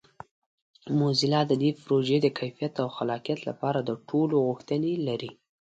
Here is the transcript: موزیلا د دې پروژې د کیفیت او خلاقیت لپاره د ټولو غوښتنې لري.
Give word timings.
موزیلا 0.99 1.41
د 1.47 1.53
دې 1.61 1.71
پروژې 1.83 2.17
د 2.21 2.27
کیفیت 2.39 2.73
او 2.83 2.87
خلاقیت 2.97 3.39
لپاره 3.49 3.79
د 3.81 3.89
ټولو 4.09 4.35
غوښتنې 4.47 4.93
لري. 5.07 5.31